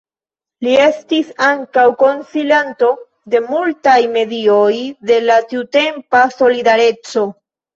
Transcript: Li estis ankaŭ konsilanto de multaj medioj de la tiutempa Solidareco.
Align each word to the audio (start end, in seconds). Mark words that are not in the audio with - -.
Li 0.67 0.71
estis 0.85 1.27
ankaŭ 1.47 1.83
konsilanto 1.99 2.89
de 3.35 3.43
multaj 3.51 3.99
medioj 4.17 4.73
de 5.11 5.21
la 5.29 5.39
tiutempa 5.53 6.25
Solidareco. 6.41 7.29